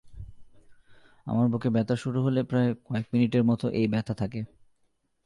[1.27, 4.39] আমার বুকে ব্যথা শুরু হলে প্রায় কয়েক মিনিটের মত এই ব্যথা থাকে।